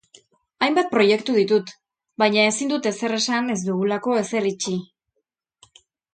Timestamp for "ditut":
1.39-1.69